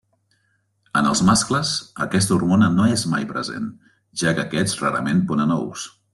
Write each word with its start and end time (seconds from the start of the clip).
En 1.01 1.09
els 1.09 1.19
mascles 1.27 1.73
aquesta 2.05 2.35
hormona 2.37 2.69
no 2.79 2.87
és 2.95 3.05
mai 3.13 3.27
present, 3.35 3.69
ja 4.23 4.35
que 4.41 4.45
aquests 4.47 4.83
rarament 4.87 5.23
ponen 5.33 5.55
ous. 5.61 5.87